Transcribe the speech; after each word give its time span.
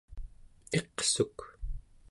iqsuk 0.79 1.37